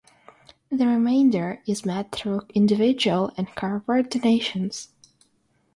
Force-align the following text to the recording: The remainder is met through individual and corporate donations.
The 0.71 0.87
remainder 0.87 1.61
is 1.67 1.85
met 1.85 2.11
through 2.11 2.47
individual 2.55 3.31
and 3.37 3.53
corporate 3.55 4.09
donations. 4.09 4.89